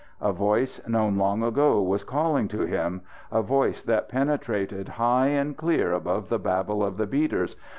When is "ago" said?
1.43-1.79